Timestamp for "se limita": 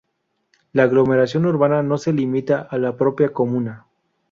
1.99-2.61